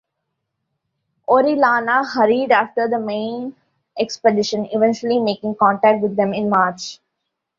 [1.29, 3.53] Orellana hurried after the main
[3.99, 6.99] expedition, eventually making contact with them in March.